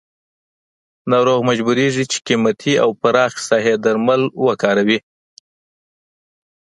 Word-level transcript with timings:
ناروغ 1.11 1.39
مجبوریږي 1.49 2.05
چې 2.11 2.17
قیمتي 2.27 2.73
او 2.83 2.89
پراخ 3.01 3.33
ساحې 3.47 3.75
درمل 3.83 4.21
وکاروي. 4.45 4.99